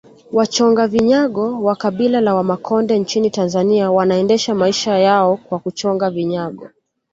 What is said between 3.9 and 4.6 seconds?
wanaendesha